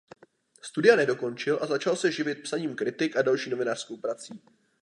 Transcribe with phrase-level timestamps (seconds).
[0.61, 4.41] Studia nedokončil a začal se živit psaním kritik a další novinářskou prací.